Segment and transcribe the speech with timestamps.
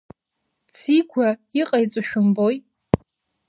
[0.73, 1.27] Ӡигәа
[1.59, 2.55] иҟаиҵо шәымбои?!